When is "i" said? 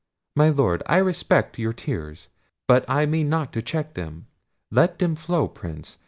0.87-0.97, 2.87-3.05